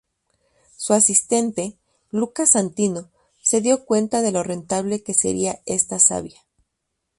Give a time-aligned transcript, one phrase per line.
[0.77, 1.77] Su asistente,
[2.09, 3.11] Lucas Santino,
[3.43, 6.41] se dio cuenta de lo rentable que sería esta savia.